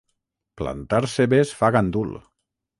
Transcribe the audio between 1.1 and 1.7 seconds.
cebes